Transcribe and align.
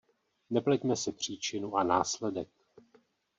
Nepleťme 0.49 0.95
si 0.95 1.11
příčinu 1.11 1.77
a 1.77 1.83
následek. 1.83 2.49